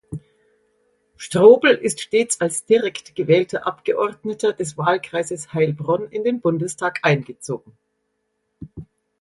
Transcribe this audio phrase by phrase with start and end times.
[1.15, 7.77] Strobl ist stets als direkt gewählter Abgeordneter des Wahlkreises Heilbronn in den Bundestag eingezogen.